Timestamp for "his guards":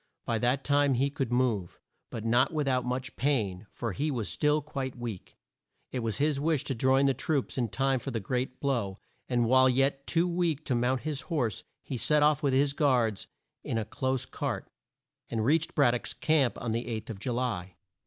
12.53-13.27